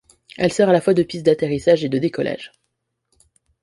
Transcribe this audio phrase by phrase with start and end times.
[0.35, 2.53] Elle sert à la fois de piste d'atterrissage et de décollage.